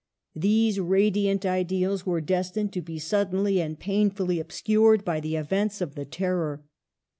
[0.35, 5.93] These radiant ideals were destined to be suddenly and painfully obscured by the events of
[5.93, 6.63] the Terror.